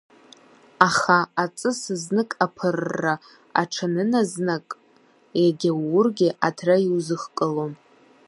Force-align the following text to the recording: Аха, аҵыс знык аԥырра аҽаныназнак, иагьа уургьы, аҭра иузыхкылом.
Аха, 0.87 1.17
аҵыс 1.43 1.81
знык 2.01 2.31
аԥырра 2.45 3.15
аҽаныназнак, 3.61 4.67
иагьа 5.41 5.71
уургьы, 5.85 6.29
аҭра 6.47 6.75
иузыхкылом. 6.87 7.73